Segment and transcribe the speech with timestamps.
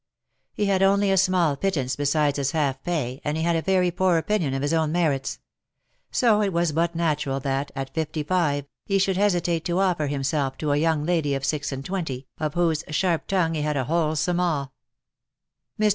[0.55, 3.91] He had only a small pittance besides his half pay, and he had a very
[3.91, 5.37] poor opinion of his own merits;
[6.09, 10.57] so it was but natural that, at fifty five, he should hesitate to off'er himself
[10.57, 13.83] to a young lady of six and twenty, of whose sharp tongue he had a
[13.83, 14.69] wholesome awe.
[15.79, 15.89] Mr.